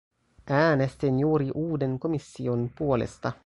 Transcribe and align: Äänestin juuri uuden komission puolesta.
Äänestin 0.49 1.19
juuri 1.19 1.51
uuden 1.55 1.99
komission 1.99 2.69
puolesta. 2.77 3.31